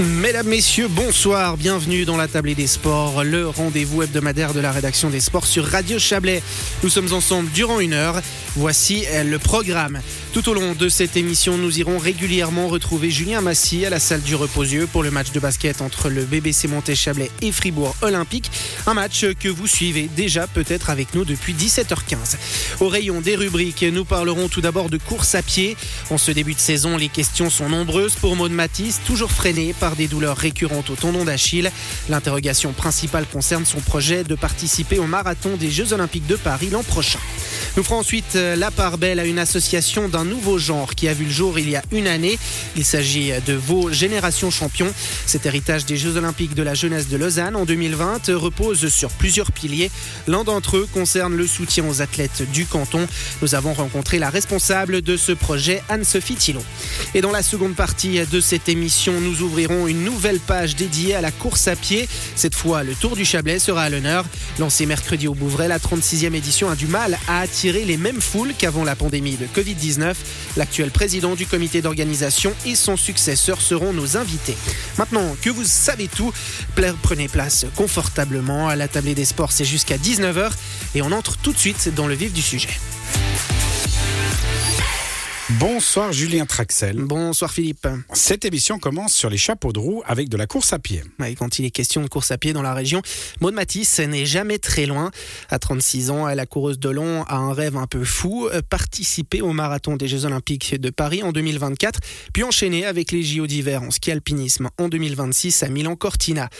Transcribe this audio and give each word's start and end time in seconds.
Mesdames, 0.00 0.48
Messieurs, 0.48 0.88
bonsoir, 0.88 1.56
bienvenue 1.56 2.04
dans 2.04 2.16
la 2.16 2.26
Tablée 2.26 2.56
des 2.56 2.66
Sports, 2.66 3.22
le 3.22 3.48
rendez-vous 3.48 4.02
hebdomadaire 4.02 4.52
de 4.54 4.60
la 4.60 4.72
rédaction 4.72 5.08
des 5.08 5.20
sports 5.20 5.46
sur 5.46 5.64
Radio 5.64 6.00
Chablais. 6.00 6.42
Nous 6.82 6.88
sommes 6.88 7.12
ensemble 7.12 7.48
durant 7.52 7.78
une 7.78 7.92
heure. 7.92 8.20
Voici 8.56 9.04
le 9.24 9.38
programme. 9.38 10.00
Tout 10.32 10.50
au 10.50 10.54
long 10.54 10.74
de 10.74 10.90
cette 10.90 11.16
émission, 11.16 11.56
nous 11.56 11.78
irons 11.80 11.98
régulièrement 11.98 12.68
retrouver 12.68 13.10
Julien 13.10 13.40
Massy 13.40 13.86
à 13.86 13.90
la 13.90 13.98
salle 13.98 14.20
du 14.20 14.34
Reposieux 14.34 14.86
pour 14.86 15.02
le 15.02 15.10
match 15.10 15.32
de 15.32 15.40
basket 15.40 15.80
entre 15.80 16.10
le 16.10 16.24
BBC 16.24 16.68
Monté-Chablais 16.68 17.30
et 17.40 17.50
Fribourg 17.50 17.96
Olympique. 18.02 18.50
Un 18.86 18.92
match 18.92 19.24
que 19.40 19.48
vous 19.48 19.66
suivez 19.66 20.08
déjà 20.14 20.46
peut-être 20.46 20.90
avec 20.90 21.14
nous 21.14 21.24
depuis 21.24 21.54
17h15. 21.54 22.36
Au 22.80 22.88
rayon 22.88 23.22
des 23.22 23.36
rubriques, 23.36 23.82
nous 23.82 24.04
parlerons 24.04 24.48
tout 24.48 24.60
d'abord 24.60 24.90
de 24.90 24.98
course 24.98 25.34
à 25.34 25.42
pied. 25.42 25.78
En 26.10 26.18
ce 26.18 26.30
début 26.30 26.54
de 26.54 26.60
saison, 26.60 26.98
les 26.98 27.08
questions 27.08 27.48
sont 27.48 27.70
nombreuses 27.70 28.14
pour 28.14 28.36
Maud 28.36 28.52
Matisse, 28.52 29.00
toujours 29.06 29.32
freiné 29.32 29.74
par 29.80 29.96
des 29.96 30.08
douleurs 30.08 30.36
récurrentes 30.36 30.90
au 30.90 30.94
tendon 30.94 31.24
d'Achille. 31.24 31.72
L'interrogation 32.10 32.72
principale 32.72 33.24
concerne 33.32 33.64
son 33.64 33.80
projet 33.80 34.24
de 34.24 34.34
participer 34.34 34.98
au 34.98 35.06
marathon 35.06 35.56
des 35.56 35.70
Jeux 35.70 35.94
Olympiques 35.94 36.26
de 36.26 36.36
Paris 36.36 36.68
l'an 36.70 36.82
prochain. 36.82 37.20
Nous 37.76 37.82
ferons 37.82 38.00
ensuite 38.00 38.34
la 38.34 38.70
part 38.70 38.98
belle 38.98 39.20
à 39.20 39.24
une 39.24 39.38
association 39.38 40.08
d'un 40.08 40.17
nouveau 40.24 40.58
genre 40.58 40.94
qui 40.94 41.08
a 41.08 41.14
vu 41.14 41.24
le 41.24 41.30
jour 41.30 41.58
il 41.58 41.70
y 41.70 41.76
a 41.76 41.82
une 41.92 42.06
année. 42.06 42.38
Il 42.76 42.84
s'agit 42.84 43.32
de 43.46 43.54
vos 43.54 43.92
générations 43.92 44.50
champions. 44.50 44.92
Cet 45.26 45.46
héritage 45.46 45.84
des 45.86 45.96
Jeux 45.96 46.16
Olympiques 46.16 46.54
de 46.54 46.62
la 46.62 46.74
jeunesse 46.74 47.08
de 47.08 47.16
Lausanne 47.16 47.56
en 47.56 47.64
2020 47.64 48.28
repose 48.34 48.88
sur 48.88 49.10
plusieurs 49.10 49.52
piliers. 49.52 49.90
L'un 50.26 50.44
d'entre 50.44 50.78
eux 50.78 50.88
concerne 50.92 51.34
le 51.34 51.46
soutien 51.46 51.84
aux 51.88 52.02
athlètes 52.02 52.42
du 52.52 52.66
canton. 52.66 53.06
Nous 53.42 53.54
avons 53.54 53.72
rencontré 53.72 54.18
la 54.18 54.30
responsable 54.30 55.02
de 55.02 55.16
ce 55.16 55.32
projet, 55.32 55.82
Anne-Sophie 55.88 56.36
Thillon. 56.36 56.64
Et 57.14 57.20
dans 57.20 57.32
la 57.32 57.42
seconde 57.42 57.74
partie 57.74 58.20
de 58.30 58.40
cette 58.40 58.68
émission, 58.68 59.20
nous 59.20 59.42
ouvrirons 59.42 59.86
une 59.86 60.04
nouvelle 60.04 60.40
page 60.40 60.76
dédiée 60.76 61.14
à 61.14 61.20
la 61.20 61.30
course 61.30 61.68
à 61.68 61.76
pied. 61.76 62.08
Cette 62.36 62.54
fois, 62.54 62.82
le 62.82 62.94
Tour 62.94 63.16
du 63.16 63.24
Chablais 63.24 63.58
sera 63.58 63.82
à 63.82 63.90
l'honneur. 63.90 64.24
Lancé 64.58 64.86
mercredi 64.86 65.28
au 65.28 65.34
Bouvray, 65.34 65.68
la 65.68 65.78
36e 65.78 66.34
édition 66.34 66.70
a 66.70 66.76
du 66.76 66.86
mal 66.86 67.18
à 67.28 67.40
attirer 67.40 67.84
les 67.84 67.96
mêmes 67.96 68.20
foules 68.20 68.54
qu'avant 68.56 68.84
la 68.84 68.96
pandémie 68.96 69.36
de 69.36 69.46
Covid-19. 69.46 70.07
L'actuel 70.56 70.90
président 70.90 71.34
du 71.34 71.46
comité 71.46 71.82
d'organisation 71.82 72.52
et 72.66 72.74
son 72.74 72.96
successeur 72.96 73.60
seront 73.60 73.92
nos 73.92 74.16
invités. 74.16 74.56
Maintenant 74.98 75.36
que 75.42 75.50
vous 75.50 75.64
savez 75.64 76.08
tout, 76.08 76.32
prenez 77.02 77.28
place 77.28 77.66
confortablement 77.76 78.68
à 78.68 78.76
la 78.76 78.88
table 78.88 79.14
des 79.14 79.24
sports, 79.24 79.52
c'est 79.52 79.64
jusqu'à 79.64 79.96
19h 79.96 80.50
et 80.94 81.02
on 81.02 81.12
entre 81.12 81.36
tout 81.38 81.52
de 81.52 81.58
suite 81.58 81.94
dans 81.94 82.06
le 82.06 82.14
vif 82.14 82.32
du 82.32 82.42
sujet. 82.42 82.68
Bonsoir 85.52 86.12
Julien 86.12 86.44
Traxel. 86.44 86.98
Bonsoir 86.98 87.50
Philippe. 87.50 87.88
Cette 88.12 88.44
émission 88.44 88.78
commence 88.78 89.14
sur 89.14 89.30
les 89.30 89.38
chapeaux 89.38 89.72
de 89.72 89.78
roue 89.78 90.02
avec 90.04 90.28
de 90.28 90.36
la 90.36 90.46
course 90.46 90.74
à 90.74 90.78
pied. 90.78 91.02
quand 91.38 91.58
il 91.58 91.64
est 91.64 91.70
question 91.70 92.02
de 92.02 92.06
course 92.06 92.30
à 92.30 92.36
pied 92.36 92.52
dans 92.52 92.60
la 92.60 92.74
région, 92.74 93.00
Maud 93.40 93.54
Matisse 93.54 93.98
n'est 94.00 94.26
jamais 94.26 94.58
très 94.58 94.84
loin. 94.84 95.10
À 95.48 95.58
36 95.58 96.10
ans, 96.10 96.26
la 96.26 96.44
coureuse 96.44 96.78
de 96.78 96.90
long 96.90 97.22
a 97.22 97.36
un 97.36 97.54
rêve 97.54 97.78
un 97.78 97.86
peu 97.86 98.04
fou, 98.04 98.46
euh, 98.52 98.60
participer 98.60 99.40
au 99.40 99.54
marathon 99.54 99.96
des 99.96 100.06
Jeux 100.06 100.26
Olympiques 100.26 100.78
de 100.78 100.90
Paris 100.90 101.22
en 101.22 101.32
2024, 101.32 102.00
puis 102.34 102.42
enchaîner 102.42 102.84
avec 102.84 103.10
les 103.10 103.22
JO 103.22 103.46
d'hiver 103.46 103.82
en 103.82 103.90
ski 103.90 104.10
alpinisme 104.10 104.68
en 104.76 104.88
2026 104.90 105.62
à 105.62 105.70
Milan-Cortina. 105.70 106.50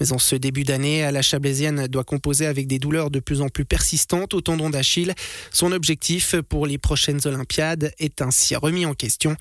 Mais 0.00 0.12
en 0.12 0.18
ce 0.18 0.36
début 0.36 0.64
d'année, 0.64 1.10
la 1.12 1.20
Chablaisienne 1.20 1.86
doit 1.86 2.04
composer 2.04 2.46
avec 2.46 2.66
des 2.66 2.78
douleurs 2.78 3.10
de 3.10 3.20
plus 3.20 3.42
en 3.42 3.50
plus 3.50 3.66
persistantes 3.66 4.32
au 4.32 4.40
tendon 4.40 4.70
d'Achille. 4.70 5.12
Son 5.52 5.70
objectif 5.70 6.36
pour 6.48 6.66
les 6.66 6.78
prochaines 6.78 7.20
Olympiades 7.26 7.92
est 7.98 8.22
un 8.22 8.30
remis 8.56 8.86
en 8.86 8.94
question. 8.94 9.36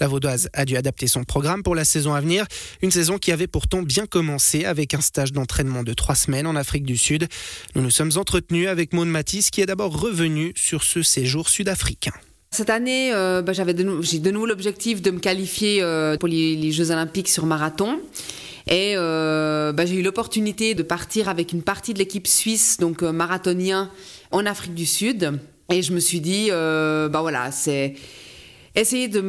La 0.00 0.08
Vaudoise 0.08 0.48
a 0.52 0.64
dû 0.64 0.76
adapter 0.76 1.06
son 1.06 1.24
programme 1.24 1.62
pour 1.62 1.74
la 1.74 1.84
saison 1.84 2.14
à 2.14 2.20
venir, 2.20 2.46
une 2.82 2.90
saison 2.90 3.18
qui 3.18 3.32
avait 3.32 3.46
pourtant 3.46 3.82
bien 3.82 4.06
commencé 4.06 4.64
avec 4.64 4.94
un 4.94 5.00
stage 5.00 5.32
d'entraînement 5.32 5.82
de 5.82 5.92
trois 5.94 6.14
semaines 6.14 6.46
en 6.46 6.56
Afrique 6.56 6.84
du 6.84 6.96
Sud. 6.96 7.28
Nous 7.74 7.82
nous 7.82 7.90
sommes 7.90 8.12
entretenus 8.16 8.68
avec 8.68 8.92
Maud 8.92 9.08
Matisse 9.08 9.50
qui 9.50 9.60
est 9.60 9.66
d'abord 9.66 9.98
revenu 9.98 10.52
sur 10.56 10.82
ce 10.82 11.02
séjour 11.02 11.48
sud-africain. 11.48 12.12
Cette 12.50 12.68
année, 12.68 13.14
euh, 13.14 13.40
bah, 13.40 13.54
j'avais 13.54 13.74
j'ai 14.02 14.18
de 14.18 14.30
nouveau 14.30 14.44
l'objectif 14.44 15.00
de 15.00 15.10
me 15.10 15.18
qualifier 15.18 15.82
euh, 15.82 16.18
pour 16.18 16.28
les, 16.28 16.70
Jeux 16.70 16.90
Olympiques 16.90 17.30
sur 17.30 17.46
marathon. 17.46 17.98
Et 18.68 18.92
euh, 18.94 19.72
bah, 19.72 19.86
j'ai 19.86 19.94
eu 19.94 20.02
l'opportunité 20.02 20.74
de 20.74 20.82
partir 20.82 21.30
avec 21.30 21.52
une 21.52 21.62
partie 21.62 21.94
de 21.94 21.98
l'équipe 21.98 22.26
suisse, 22.26 22.76
donc 22.78 23.00
marathonien, 23.00 23.90
en 24.32 24.44
Afrique 24.44 24.74
du 24.74 24.84
Sud. 24.84 25.38
Et 25.70 25.80
je 25.80 25.94
me 25.94 26.00
suis 26.00 26.20
dit, 26.20 26.50
bah 26.50 27.20
voilà, 27.22 27.50
c'est 27.50 27.94
essayer 28.74 29.08
de 29.08 29.20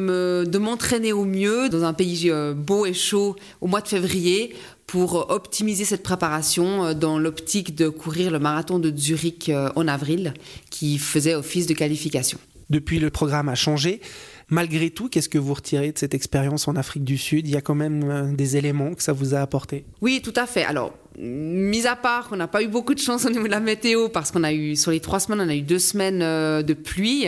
de 0.44 0.58
m'entraîner 0.58 1.12
au 1.12 1.24
mieux 1.24 1.68
dans 1.68 1.84
un 1.84 1.92
pays 1.92 2.30
euh, 2.30 2.54
beau 2.54 2.86
et 2.86 2.94
chaud 2.94 3.36
au 3.60 3.66
mois 3.66 3.80
de 3.80 3.88
février 3.88 4.54
pour 4.86 5.30
optimiser 5.30 5.84
cette 5.84 6.02
préparation 6.02 6.84
euh, 6.84 6.94
dans 6.94 7.18
l'optique 7.18 7.74
de 7.74 7.88
courir 7.88 8.30
le 8.30 8.38
marathon 8.38 8.78
de 8.78 8.92
Zurich 8.96 9.48
euh, 9.48 9.70
en 9.76 9.88
avril 9.88 10.34
qui 10.70 10.98
faisait 10.98 11.34
office 11.34 11.66
de 11.66 11.74
qualification. 11.74 12.38
Depuis 12.70 12.98
le 12.98 13.10
programme 13.10 13.48
a 13.48 13.54
changé, 13.54 14.00
Malgré 14.50 14.90
tout, 14.90 15.08
qu'est-ce 15.08 15.28
que 15.28 15.38
vous 15.38 15.54
retirez 15.54 15.92
de 15.92 15.98
cette 15.98 16.14
expérience 16.14 16.68
en 16.68 16.76
Afrique 16.76 17.04
du 17.04 17.16
Sud? 17.16 17.48
Il 17.48 17.54
y 17.54 17.56
a 17.56 17.62
quand 17.62 17.74
même 17.74 18.36
des 18.36 18.56
éléments 18.56 18.94
que 18.94 19.02
ça 19.02 19.12
vous 19.12 19.34
a 19.34 19.38
apporté 19.38 19.86
Oui, 20.02 20.20
tout 20.22 20.34
à 20.36 20.46
fait. 20.46 20.64
Alors, 20.64 20.92
mis 21.18 21.86
à 21.86 21.96
part 21.96 22.28
qu'on 22.28 22.36
n'a 22.36 22.46
pas 22.46 22.62
eu 22.62 22.68
beaucoup 22.68 22.94
de 22.94 23.00
chance 23.00 23.24
au 23.24 23.30
niveau 23.30 23.44
de 23.46 23.50
la 23.50 23.60
météo, 23.60 24.08
parce 24.08 24.30
qu'on 24.30 24.44
a 24.44 24.52
eu, 24.52 24.76
sur 24.76 24.90
les 24.90 25.00
trois 25.00 25.18
semaines, 25.18 25.40
on 25.40 25.48
a 25.48 25.54
eu 25.54 25.62
deux 25.62 25.78
semaines 25.78 26.22
euh, 26.22 26.62
de 26.62 26.74
pluie, 26.74 27.26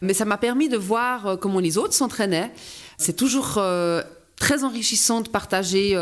mais 0.00 0.14
ça 0.14 0.24
m'a 0.24 0.38
permis 0.38 0.68
de 0.68 0.78
voir 0.78 1.26
euh, 1.26 1.36
comment 1.36 1.60
les 1.60 1.76
autres 1.76 1.94
s'entraînaient. 1.94 2.50
C'est 2.96 3.16
toujours 3.16 3.56
euh, 3.58 4.02
très 4.44 4.62
enrichissant 4.62 5.22
de 5.22 5.28
partager 5.28 5.94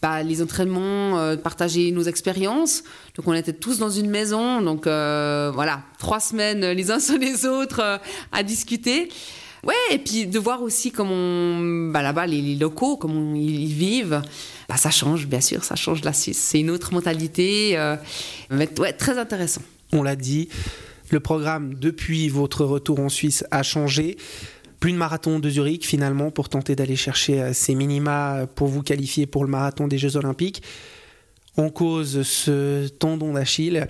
bah, 0.00 0.22
les 0.22 0.40
entraînements, 0.40 1.32
de 1.32 1.36
partager 1.36 1.90
nos 1.92 2.04
expériences. 2.04 2.82
Donc 3.14 3.28
on 3.28 3.34
était 3.34 3.52
tous 3.52 3.78
dans 3.78 3.90
une 3.90 4.08
maison, 4.08 4.62
donc 4.62 4.84
voilà, 4.84 5.82
trois 5.98 6.20
semaines 6.20 6.64
les 6.70 6.90
uns 6.90 7.00
sur 7.08 7.18
les 7.18 7.44
autres 7.44 8.00
à 8.32 8.42
discuter. 8.42 9.10
Ouais, 9.64 9.74
et 9.90 9.98
puis 9.98 10.26
de 10.26 10.38
voir 10.38 10.62
aussi 10.62 10.92
comment 10.92 11.58
bah, 11.90 12.02
là-bas 12.02 12.26
les, 12.26 12.54
locaux, 12.54 12.96
comment 12.96 13.34
ils 13.34 13.72
vivent. 13.72 14.22
Bah, 14.68 14.76
ça 14.76 14.90
change, 14.90 15.26
bien 15.26 15.40
sûr, 15.40 15.64
ça 15.64 15.74
change 15.74 16.04
la 16.04 16.12
Suisse. 16.12 16.38
C'est 16.38 16.60
une 16.60 16.70
autre 16.70 16.92
mentalité. 16.94 17.76
Euh, 17.76 17.96
ouais, 18.50 18.92
très 18.92 19.18
intéressant. 19.18 19.62
On 19.92 20.02
l'a 20.02 20.16
dit, 20.16 20.48
le 21.10 21.20
programme 21.20 21.74
depuis 21.74 22.28
votre 22.28 22.64
retour 22.64 23.00
en 23.00 23.08
Suisse 23.08 23.44
a 23.50 23.62
changé. 23.62 24.16
Plus 24.80 24.92
de 24.92 24.96
marathon 24.96 25.38
de 25.38 25.50
Zurich 25.50 25.86
finalement 25.86 26.30
pour 26.30 26.48
tenter 26.48 26.76
d'aller 26.76 26.96
chercher 26.96 27.42
euh, 27.42 27.52
ces 27.52 27.74
minima 27.74 28.46
pour 28.54 28.68
vous 28.68 28.82
qualifier 28.82 29.26
pour 29.26 29.44
le 29.44 29.50
marathon 29.50 29.88
des 29.88 29.98
Jeux 29.98 30.16
Olympiques 30.16 30.62
en 31.58 31.70
cause 31.70 32.22
ce 32.22 32.86
tendon 32.86 33.32
d'Achille. 33.32 33.86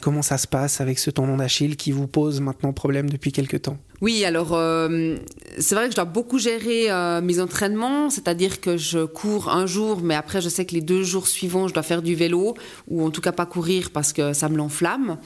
Comment 0.00 0.22
ça 0.22 0.38
se 0.38 0.46
passe 0.46 0.80
avec 0.80 0.98
ce 0.98 1.10
tendon 1.10 1.36
d'Achille 1.36 1.76
qui 1.76 1.92
vous 1.92 2.06
pose 2.06 2.40
maintenant 2.40 2.72
problème 2.72 3.10
depuis 3.10 3.32
quelques 3.32 3.62
temps? 3.62 3.78
Oui, 4.00 4.24
alors 4.24 4.54
euh, 4.54 5.16
c'est 5.58 5.74
vrai 5.74 5.84
que 5.84 5.90
je 5.90 5.96
dois 5.96 6.06
beaucoup 6.06 6.38
gérer 6.38 6.90
euh, 6.90 7.20
mes 7.20 7.38
entraînements, 7.40 8.08
c'est-à-dire 8.08 8.60
que 8.60 8.78
je 8.78 9.04
cours 9.04 9.50
un 9.50 9.66
jour, 9.66 10.00
mais 10.02 10.14
après 10.14 10.40
je 10.40 10.48
sais 10.48 10.64
que 10.64 10.74
les 10.74 10.80
deux 10.80 11.02
jours 11.02 11.28
suivants, 11.28 11.68
je 11.68 11.74
dois 11.74 11.82
faire 11.82 12.00
du 12.00 12.14
vélo, 12.14 12.54
ou 12.88 13.04
en 13.04 13.10
tout 13.10 13.20
cas 13.20 13.32
pas 13.32 13.46
courir 13.46 13.90
parce 13.90 14.14
que 14.14 14.32
ça 14.32 14.48
me 14.48 14.56
l'enflamme. 14.56 15.18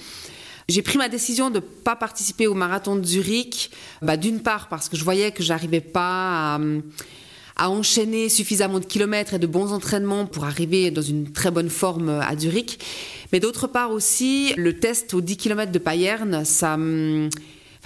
J'ai 0.68 0.82
pris 0.82 0.98
ma 0.98 1.08
décision 1.08 1.50
de 1.50 1.56
ne 1.56 1.60
pas 1.60 1.96
participer 1.96 2.46
au 2.46 2.54
marathon 2.54 2.96
de 2.96 3.04
Zurich, 3.04 3.70
bah, 4.02 4.16
d'une 4.16 4.40
part 4.40 4.68
parce 4.68 4.88
que 4.88 4.96
je 4.96 5.04
voyais 5.04 5.30
que 5.32 5.42
j'arrivais 5.42 5.80
pas 5.80 6.54
à 6.54 6.60
à 7.56 7.70
enchaîner 7.70 8.28
suffisamment 8.28 8.80
de 8.80 8.84
kilomètres 8.84 9.34
et 9.34 9.38
de 9.38 9.46
bons 9.46 9.72
entraînements 9.72 10.26
pour 10.26 10.44
arriver 10.44 10.90
dans 10.90 11.02
une 11.02 11.30
très 11.30 11.50
bonne 11.50 11.70
forme 11.70 12.08
à 12.08 12.36
Zurich. 12.36 12.78
Mais 13.32 13.40
d'autre 13.40 13.66
part 13.66 13.90
aussi, 13.90 14.52
le 14.56 14.78
test 14.78 15.14
aux 15.14 15.20
10 15.20 15.36
km 15.36 15.70
de 15.72 15.78
Payerne, 15.78 16.44
ça 16.44 16.76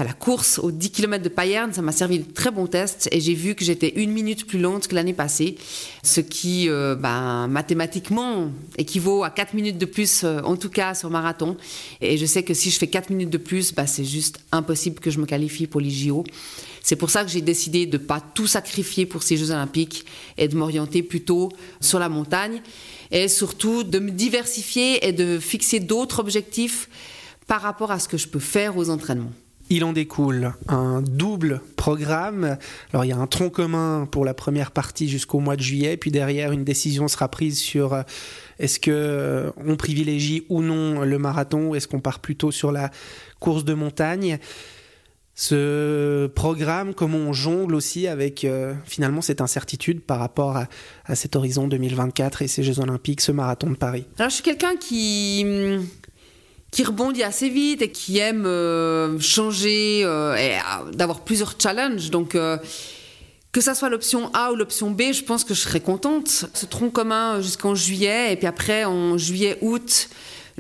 la 0.04 0.12
course 0.12 0.59
aux 0.59 0.70
10 0.70 0.91
km 0.91 1.25
de 1.25 1.28
Payerne, 1.28 1.72
ça 1.72 1.82
m'a 1.82 1.92
servi 1.92 2.20
de 2.20 2.32
très 2.32 2.50
bon 2.50 2.66
test 2.66 3.09
et 3.10 3.20
j'ai 3.20 3.34
vu 3.34 3.54
que 3.54 3.64
j'étais 3.64 3.94
une 3.97 4.12
minute 4.12 4.47
plus 4.47 4.60
lente 4.60 4.86
que 4.86 4.94
l'année 4.94 5.12
passée, 5.12 5.56
ce 6.03 6.20
qui, 6.20 6.69
euh, 6.69 6.95
ben, 6.95 7.48
mathématiquement, 7.48 8.50
équivaut 8.77 9.24
à 9.24 9.30
4 9.30 9.54
minutes 9.54 9.78
de 9.78 9.86
plus, 9.86 10.22
euh, 10.22 10.41
en 10.45 10.56
tout 10.56 10.71
cas 10.71 10.95
sur 10.95 11.10
marathon. 11.10 11.56
Et 12.00 12.16
je 12.16 12.27
sais 12.27 12.45
que 12.45 12.54
si 12.54 12.71
je 12.71 12.78
fais 12.78 12.86
4 12.86 13.10
minutes 13.10 13.30
de 13.30 13.39
plus, 13.39 13.74
ben, 13.74 13.86
c'est 13.86 14.04
juste 14.04 14.39
impossible 14.53 15.00
que 15.00 15.10
je 15.10 15.18
me 15.18 15.27
qualifie 15.27 15.66
pour 15.66 15.80
les 15.80 15.91
JO. 15.91 16.24
C'est 16.83 16.97
pour 16.97 17.10
ça 17.10 17.24
que 17.24 17.30
j'ai 17.30 17.42
décidé 17.42 17.86
de 17.86 17.98
ne 17.98 18.03
pas 18.03 18.21
tout 18.21 18.47
sacrifier 18.47 19.04
pour 19.04 19.22
ces 19.22 19.36
Jeux 19.36 19.51
olympiques 19.51 20.06
et 20.39 20.48
de 20.48 20.56
m'orienter 20.56 21.03
plutôt 21.03 21.51
sur 21.80 21.98
la 21.98 22.09
montagne 22.09 22.62
et 23.10 23.28
surtout 23.28 23.83
de 23.83 23.98
me 23.98 24.10
diversifier 24.10 25.06
et 25.06 25.12
de 25.12 25.39
fixer 25.39 25.80
d'autres 25.80 26.21
objectifs 26.21 26.89
par 27.47 27.62
rapport 27.62 27.91
à 27.91 27.98
ce 27.98 28.09
que 28.09 28.16
je 28.16 28.28
peux 28.28 28.39
faire 28.39 28.77
aux 28.77 28.91
entraînements. 28.91 29.33
Il 29.70 29.84
en 29.84 29.92
découle 29.92 30.54
un 30.66 31.03
double 31.03 31.60
programme. 31.76 32.56
Alors 32.92 33.04
il 33.04 33.09
y 33.09 33.12
a 33.12 33.18
un 33.18 33.26
tronc 33.26 33.50
commun 33.50 34.09
pour 34.10 34.24
la 34.24 34.32
première 34.32 34.70
partie 34.70 35.09
jusqu'au 35.09 35.41
mois 35.41 35.56
de 35.56 35.60
juillet, 35.60 35.98
puis 35.98 36.10
derrière 36.10 36.53
une 36.53 36.65
décision 36.65 37.06
sera 37.06 37.28
prise 37.28 37.59
sur 37.59 37.92
euh, 37.92 38.03
est-ce 38.59 38.80
que 38.80 38.91
euh, 38.91 39.50
on 39.59 39.76
privilégie 39.76 40.47
ou 40.48 40.62
non 40.62 41.03
le 41.03 41.18
marathon, 41.18 41.68
ou 41.68 41.74
est-ce 41.74 41.86
qu'on 41.86 42.00
part 42.00 42.20
plutôt 42.20 42.50
sur 42.50 42.72
la 42.72 42.91
course 43.41 43.65
de 43.65 43.74
montagne. 43.74 44.38
ce 45.34 46.26
programme, 46.28 46.94
comment 46.94 47.18
on 47.18 47.34
jongle 47.34 47.74
aussi 47.74 48.09
avec 48.09 48.44
euh, 48.44 48.74
finalement 48.86 49.20
cette 49.20 49.42
incertitude 49.42 50.00
par 50.00 50.18
rapport 50.18 50.56
à, 50.56 50.66
à, 51.04 51.15
cet 51.15 51.36
horizon 51.36 51.68
2024 51.68 52.41
et 52.41 52.48
ces 52.48 52.62
Jeux 52.62 52.80
Olympiques, 52.80 53.20
ce 53.20 53.32
marathon 53.32 53.68
de 53.68 53.76
Paris 53.76 54.06
Alors 54.18 54.30
je 54.30 54.36
suis 54.36 54.44
quelqu'un 54.44 54.76
qui 54.76 55.44
qui 56.70 56.84
rebondit 56.84 57.22
assez 57.22 57.48
vite 57.48 57.82
et 57.82 57.91
qui 57.91 58.18
aime 58.18 58.44
euh, 58.47 59.18
changer 59.20 60.03
euh, 60.04 60.36
et 60.36 60.54
euh, 60.54 60.91
d'avoir 60.92 61.20
plusieurs 61.20 61.54
challenges. 61.59 62.10
Donc 62.10 62.36
que 63.50 63.60
ça 63.60 63.74
soit 63.74 63.88
l'option 63.88 64.30
A 64.34 64.53
ou 64.53 64.56
l'option 64.56 64.91
B, 64.91 65.12
je 65.12 65.24
pense 65.24 65.44
que 65.44 65.54
je 65.54 65.60
serais 65.60 65.80
contente. 65.80 66.47
Ce 66.53 66.66
tronc 66.66 66.91
commun 66.91 67.41
jusqu'en 67.41 67.74
juillet 67.74 68.32
et 68.32 68.36
puis 68.36 68.47
après 68.47 68.84
en 68.84 69.16
juillet, 69.16 69.59
août 69.62 70.09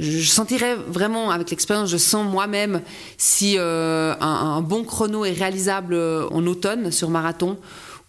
je 0.00 0.30
sentirais 0.30 0.76
vraiment, 0.76 1.32
avec 1.32 1.50
l'expérience, 1.50 1.90
je 1.90 1.96
sens 1.96 2.24
moi-même 2.24 2.82
si 3.16 3.58
un, 3.58 4.60
bon 4.62 4.84
chrono 4.84 5.24
est 5.24 5.32
réalisable 5.32 5.96
en 5.96 6.46
automne 6.46 6.92
sur 6.92 7.10
marathon 7.10 7.58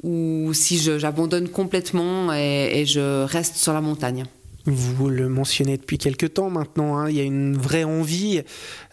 ou 0.04 0.52
si 0.54 0.78
j'abandonne 0.78 1.50
complètement 1.50 2.32
et, 2.32 2.84
je 2.86 3.24
reste 3.24 3.56
sur 3.56 3.74
la 3.74 3.82
montagne. 3.82 4.26
Vous 4.66 5.10
le 5.10 5.30
mentionnez 5.30 5.78
depuis 5.78 5.98
quelques 5.98 6.34
temps 6.34 6.50
maintenant, 6.50 6.98
hein, 6.98 7.10
il 7.10 7.16
y 7.16 7.20
a 7.20 7.24
une 7.24 7.58
vraie 7.58 7.86
envie 7.86 8.42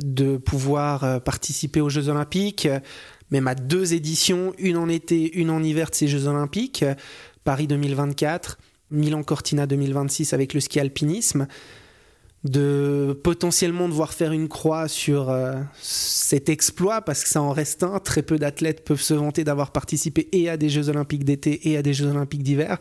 de 0.01 0.37
pouvoir 0.37 1.05
euh, 1.05 1.19
participer 1.19 1.81
aux 1.81 1.89
Jeux 1.89 2.09
Olympiques, 2.09 2.69
même 3.31 3.49
à 3.49 3.55
deux 3.55 3.93
éditions, 3.95 4.55
une 4.59 4.77
en 4.77 4.89
été, 4.89 5.37
une 5.37 5.51
en 5.51 5.63
hiver 5.63 5.91
de 5.91 5.95
ces 5.95 6.09
Jeux 6.09 6.29
Olympiques, 6.29 6.85
Paris 7.45 7.67
2024, 7.67 8.59
Milan 8.91 9.23
Cortina 9.23 9.67
2026 9.67 10.33
avec 10.33 10.55
le 10.55 10.61
ski 10.61 10.79
alpinisme 10.79 11.47
de 12.45 13.19
potentiellement 13.25 13.89
devoir 13.89 14.13
faire 14.13 14.33
une 14.33 14.49
croix 14.49 14.89
sur 14.89 15.31
euh, 15.31 15.55
cet 15.81 16.49
exploit 16.49 17.03
parce 17.03 17.25
que 17.25 17.29
ça 17.29 17.43
en 17.43 17.51
reste 17.51 17.83
un. 17.83 17.99
Très 17.99 18.23
peu 18.23 18.39
d'athlètes 18.39 18.85
peuvent 18.85 19.01
se 19.01 19.15
vanter 19.15 19.45
d'avoir 19.45 19.73
participé 19.73 20.29
et 20.33 20.49
à 20.49 20.57
des 20.57 20.69
Jeux 20.69 20.89
olympiques 20.89 21.25
d'été 21.25 21.69
et 21.69 21.77
à 21.77 21.83
des 21.83 21.93
Jeux 21.93 22.07
olympiques 22.07 22.43
d'hiver. 22.43 22.79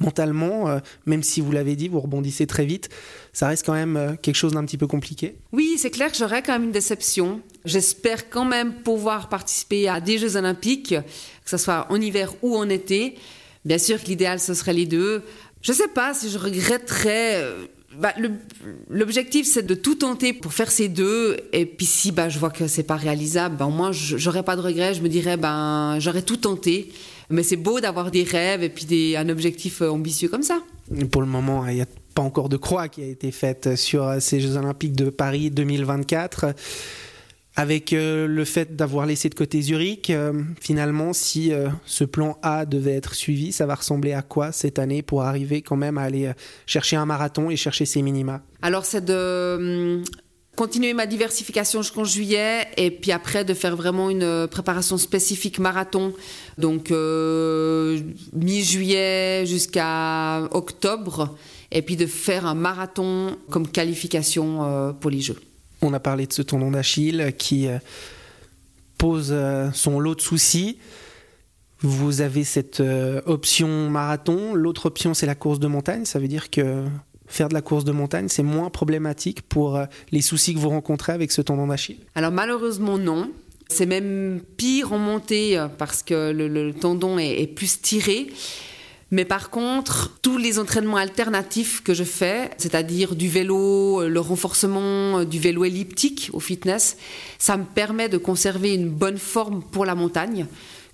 Mentalement, 0.00 0.68
euh, 0.68 0.78
même 1.06 1.22
si 1.22 1.40
vous 1.40 1.50
l'avez 1.50 1.74
dit, 1.74 1.88
vous 1.88 2.00
rebondissez 2.00 2.46
très 2.46 2.64
vite, 2.64 2.88
ça 3.32 3.48
reste 3.48 3.66
quand 3.66 3.72
même 3.72 3.96
euh, 3.96 4.14
quelque 4.14 4.36
chose 4.36 4.52
d'un 4.52 4.64
petit 4.64 4.76
peu 4.76 4.86
compliqué. 4.86 5.36
Oui, 5.52 5.76
c'est 5.76 5.90
clair 5.90 6.12
que 6.12 6.16
j'aurais 6.16 6.42
quand 6.42 6.52
même 6.52 6.64
une 6.64 6.72
déception. 6.72 7.40
J'espère 7.64 8.30
quand 8.30 8.44
même 8.44 8.74
pouvoir 8.74 9.28
participer 9.28 9.88
à 9.88 10.00
des 10.00 10.18
Jeux 10.18 10.36
olympiques, 10.36 10.94
que 10.94 11.50
ce 11.50 11.56
soit 11.56 11.86
en 11.90 12.00
hiver 12.00 12.32
ou 12.42 12.56
en 12.56 12.68
été. 12.68 13.16
Bien 13.64 13.78
sûr 13.78 14.00
que 14.02 14.06
l'idéal, 14.06 14.38
ce 14.38 14.54
serait 14.54 14.72
les 14.72 14.86
deux. 14.86 15.22
Je 15.62 15.72
ne 15.72 15.76
sais 15.76 15.88
pas 15.88 16.14
si 16.14 16.30
je 16.30 16.38
regretterais 16.38 17.44
bah, 17.98 18.14
L'objectif, 18.88 19.46
c'est 19.46 19.66
de 19.66 19.74
tout 19.74 19.96
tenter 19.96 20.32
pour 20.32 20.52
faire 20.52 20.70
ces 20.70 20.88
deux. 20.88 21.36
Et 21.52 21.66
puis 21.66 21.86
si 21.86 22.12
bah, 22.12 22.28
je 22.28 22.38
vois 22.38 22.50
que 22.50 22.68
c'est 22.68 22.82
pas 22.82 22.96
réalisable, 22.96 23.56
bah, 23.56 23.66
au 23.66 23.70
moins, 23.70 23.90
j'aurais 23.92 24.42
pas 24.42 24.56
de 24.56 24.60
regrets. 24.60 24.94
Je 24.94 25.02
me 25.02 25.08
dirais, 25.08 25.36
ben, 25.36 25.98
j'aurais 25.98 26.22
tout 26.22 26.36
tenté. 26.36 26.92
Mais 27.30 27.42
c'est 27.42 27.56
beau 27.56 27.80
d'avoir 27.80 28.10
des 28.10 28.22
rêves 28.22 28.62
et 28.62 28.68
puis 28.68 28.84
des, 28.84 29.16
un 29.16 29.28
objectif 29.28 29.82
euh, 29.82 29.90
ambitieux 29.90 30.28
comme 30.28 30.42
ça. 30.42 30.62
Pour 31.10 31.20
le 31.20 31.28
moment, 31.28 31.66
il 31.66 31.74
n'y 31.74 31.82
a 31.82 31.86
pas 32.14 32.22
encore 32.22 32.48
de 32.48 32.56
croix 32.56 32.88
qui 32.88 33.02
a 33.02 33.06
été 33.06 33.30
faite 33.30 33.76
sur 33.76 34.20
ces 34.20 34.40
Jeux 34.40 34.56
Olympiques 34.56 34.94
de 34.94 35.10
Paris 35.10 35.50
2024 35.50 36.54
avec 37.58 37.92
euh, 37.92 38.28
le 38.28 38.44
fait 38.44 38.76
d'avoir 38.76 39.04
laissé 39.04 39.28
de 39.28 39.34
côté 39.34 39.60
Zurich, 39.60 40.10
euh, 40.10 40.32
finalement, 40.60 41.12
si 41.12 41.52
euh, 41.52 41.68
ce 41.86 42.04
plan 42.04 42.38
A 42.40 42.64
devait 42.64 42.94
être 42.94 43.16
suivi, 43.16 43.50
ça 43.50 43.66
va 43.66 43.74
ressembler 43.74 44.12
à 44.12 44.22
quoi 44.22 44.52
cette 44.52 44.78
année 44.78 45.02
pour 45.02 45.24
arriver 45.24 45.60
quand 45.60 45.74
même 45.74 45.98
à 45.98 46.02
aller 46.02 46.30
chercher 46.66 46.94
un 46.94 47.04
marathon 47.04 47.50
et 47.50 47.56
chercher 47.56 47.84
ses 47.84 48.00
minima? 48.00 48.42
Alors, 48.62 48.84
c'est 48.84 49.04
de 49.04 50.04
continuer 50.58 50.92
ma 50.92 51.06
diversification 51.06 51.82
jusqu'en 51.82 52.02
juillet 52.04 52.66
et 52.76 52.90
puis 52.90 53.12
après 53.12 53.44
de 53.44 53.54
faire 53.54 53.76
vraiment 53.76 54.10
une 54.10 54.48
préparation 54.50 54.98
spécifique 54.98 55.60
marathon, 55.60 56.12
donc 56.58 56.90
mi-juillet 58.32 59.46
jusqu'à 59.46 60.48
octobre, 60.50 61.36
et 61.70 61.80
puis 61.82 61.96
de 61.96 62.06
faire 62.06 62.44
un 62.44 62.54
marathon 62.54 63.36
comme 63.50 63.68
qualification 63.68 64.94
pour 65.00 65.10
les 65.10 65.20
Jeux. 65.20 65.38
On 65.80 65.92
a 65.92 66.00
parlé 66.00 66.26
de 66.26 66.32
ce 66.32 66.42
tendon 66.42 66.72
d'Achille 66.72 67.32
qui 67.38 67.68
euh, 67.68 67.78
pose 68.96 69.28
euh, 69.30 69.70
son 69.72 70.00
lot 70.00 70.16
de 70.16 70.20
soucis. 70.20 70.78
Vous 71.80 72.20
avez 72.20 72.42
cette 72.42 72.80
euh, 72.80 73.20
option 73.26 73.88
marathon. 73.88 74.54
L'autre 74.54 74.86
option, 74.86 75.14
c'est 75.14 75.26
la 75.26 75.36
course 75.36 75.60
de 75.60 75.68
montagne. 75.68 76.04
Ça 76.04 76.18
veut 76.18 76.26
dire 76.26 76.50
que 76.50 76.84
faire 77.28 77.48
de 77.48 77.54
la 77.54 77.62
course 77.62 77.84
de 77.84 77.92
montagne, 77.92 78.28
c'est 78.28 78.42
moins 78.42 78.70
problématique 78.70 79.42
pour 79.42 79.80
les 80.12 80.22
soucis 80.22 80.54
que 80.54 80.58
vous 80.58 80.70
rencontrez 80.70 81.12
avec 81.12 81.30
ce 81.32 81.42
tendon 81.42 81.66
d'Achille 81.66 81.98
Alors 82.14 82.32
malheureusement, 82.32 82.98
non. 82.98 83.30
C'est 83.70 83.86
même 83.86 84.40
pire 84.56 84.94
en 84.94 84.98
montée 84.98 85.62
parce 85.76 86.02
que 86.02 86.32
le, 86.32 86.72
tendon 86.72 87.18
est, 87.18 87.46
plus 87.46 87.82
tiré. 87.82 88.28
Mais 89.10 89.26
par 89.26 89.50
contre, 89.50 90.18
tous 90.22 90.38
les 90.38 90.58
entraînements 90.58 90.96
alternatifs 90.96 91.82
que 91.82 91.92
je 91.92 92.04
fais, 92.04 92.50
c'est-à-dire 92.56 93.14
du 93.14 93.28
vélo, 93.28 94.08
le 94.08 94.20
renforcement 94.20 95.24
du 95.24 95.38
vélo 95.38 95.64
elliptique 95.64 96.30
au 96.32 96.40
fitness, 96.40 96.96
ça 97.38 97.58
me 97.58 97.64
permet 97.64 98.08
de 98.08 98.16
conserver 98.16 98.74
une 98.74 98.88
bonne 98.88 99.18
forme 99.18 99.62
pour 99.62 99.84
la 99.84 99.94
montagne 99.94 100.46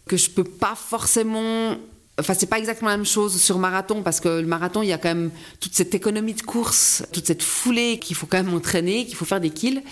que 0.07 0.17
je 0.17 0.31
peux 0.31 0.45
pas 0.45 0.75
forcément 0.75 1.77
Enfin, 2.19 2.35
c'est 2.35 2.47
pas 2.47 2.59
exactement 2.59 2.91
la 2.91 2.97
même 2.97 3.07
chose 3.07 3.41
sur 3.41 3.59
marathon 3.59 4.03
parce 4.03 4.21
que 4.21 4.29
le 4.29 4.47
marathon, 4.47 4.83
il 4.83 4.89
y 4.89 4.93
a 4.93 4.99
quand 4.99 5.09
même 5.09 5.31
toute 5.59 5.75
cette 5.75 5.95
économie 5.95 6.35
de 6.35 6.43
course, 6.43 7.05
toute 7.13 7.27
cette 7.27 7.43
foulée 7.43 7.99
qu'il 7.99 8.15
faut 8.15 8.27
quand 8.27 8.43
même 8.43 8.55
entraîner, 8.55 9.05
qu'il 9.05 9.17
faut 9.17 9.25
faire 9.25 9.41
des 9.41 9.51
kills. 9.51 9.83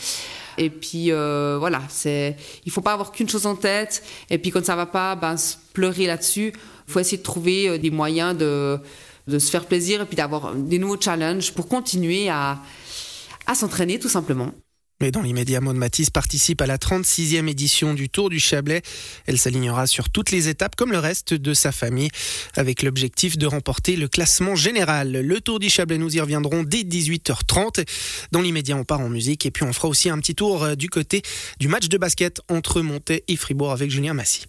Et 0.56 0.70
puis 0.70 1.10
euh, 1.10 1.56
voilà, 1.58 1.82
c'est, 1.88 2.36
il 2.64 2.70
faut 2.70 2.80
pas 2.80 2.92
avoir 2.92 3.10
qu'une 3.10 3.28
chose 3.28 3.46
en 3.46 3.56
tête. 3.56 4.04
Et 4.30 4.38
puis 4.38 4.50
quand 4.52 4.64
ça 4.64 4.76
va 4.76 4.86
pas, 4.86 5.16
ben 5.16 5.34
pleurer 5.72 6.06
là-dessus. 6.06 6.52
Il 6.88 6.92
faut 6.92 7.00
essayer 7.00 7.18
de 7.18 7.22
trouver 7.22 7.68
euh, 7.68 7.78
des 7.78 7.90
moyens 7.90 8.36
de, 8.36 8.78
de 9.26 9.38
se 9.38 9.50
faire 9.50 9.66
plaisir 9.66 10.02
et 10.02 10.06
puis 10.06 10.16
d'avoir 10.16 10.54
des 10.54 10.78
nouveaux 10.78 11.00
challenges 11.00 11.52
pour 11.52 11.66
continuer 11.66 12.28
à, 12.28 12.60
à 13.46 13.54
s'entraîner 13.56 13.98
tout 13.98 14.08
simplement. 14.08 14.52
Mais 15.02 15.10
dans 15.10 15.22
l'immédiat, 15.22 15.60
Maud 15.60 15.74
Matisse 15.74 16.10
participe 16.10 16.60
à 16.62 16.66
la 16.66 16.78
36e 16.78 17.48
édition 17.48 17.92
du 17.92 18.08
Tour 18.08 18.30
du 18.30 18.38
Chablais. 18.38 18.82
Elle 19.26 19.36
s'alignera 19.36 19.88
sur 19.88 20.10
toutes 20.10 20.30
les 20.30 20.46
étapes 20.46 20.76
comme 20.76 20.92
le 20.92 21.00
reste 21.00 21.34
de 21.34 21.54
sa 21.54 21.72
famille 21.72 22.08
avec 22.54 22.84
l'objectif 22.84 23.36
de 23.36 23.48
remporter 23.48 23.96
le 23.96 24.06
classement 24.06 24.54
général. 24.54 25.10
Le 25.10 25.40
Tour 25.40 25.58
du 25.58 25.68
Chablais, 25.68 25.98
nous 25.98 26.16
y 26.16 26.20
reviendrons 26.20 26.62
dès 26.62 26.82
18h30. 26.82 27.84
Dans 28.30 28.42
l'immédiat, 28.42 28.76
on 28.76 28.84
part 28.84 29.00
en 29.00 29.08
musique 29.08 29.44
et 29.44 29.50
puis 29.50 29.64
on 29.64 29.72
fera 29.72 29.88
aussi 29.88 30.08
un 30.08 30.18
petit 30.18 30.36
tour 30.36 30.62
euh, 30.62 30.74
du 30.76 30.88
côté 30.88 31.22
du 31.58 31.66
match 31.66 31.88
de 31.88 31.98
basket 31.98 32.40
entre 32.48 32.80
Montaix 32.80 33.24
et 33.26 33.34
Fribourg 33.34 33.72
avec 33.72 33.90
Julien 33.90 34.14
Massy. 34.14 34.40